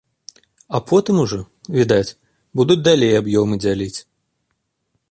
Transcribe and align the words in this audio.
А 0.77 0.79
потым 0.91 1.19
ужо, 1.23 1.39
відаць, 1.75 2.15
будуць 2.61 2.81
далей 2.89 3.13
аб'ёмы 3.21 3.55
дзяліць. 3.65 3.97